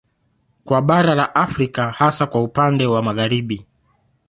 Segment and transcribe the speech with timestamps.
[0.65, 3.65] Kwa bara la Afrika hasa kwa upande wa Magharibi